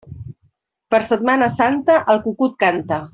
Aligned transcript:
Per 0.95 0.99
Setmana 1.09 1.51
Santa, 1.57 1.99
el 2.15 2.23
cucut 2.25 2.57
canta. 2.67 3.03